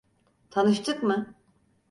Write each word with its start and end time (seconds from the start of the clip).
Tanıştık 0.49 1.03
mı? 1.03 1.33